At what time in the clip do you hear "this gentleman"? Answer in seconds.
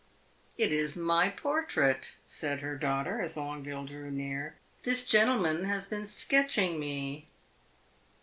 4.81-5.65